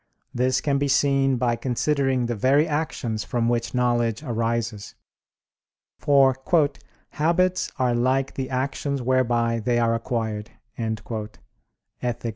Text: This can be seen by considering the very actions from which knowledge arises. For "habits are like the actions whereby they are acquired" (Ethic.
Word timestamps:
This 0.33 0.61
can 0.61 0.79
be 0.79 0.87
seen 0.87 1.37
by 1.37 1.55
considering 1.55 2.25
the 2.25 2.33
very 2.33 2.67
actions 2.67 3.23
from 3.23 3.47
which 3.47 3.75
knowledge 3.75 4.23
arises. 4.23 4.95
For 5.99 6.35
"habits 7.09 7.71
are 7.77 7.93
like 7.93 8.33
the 8.33 8.49
actions 8.49 8.99
whereby 9.03 9.59
they 9.59 9.77
are 9.77 9.93
acquired" 9.93 10.49
(Ethic. 10.79 11.37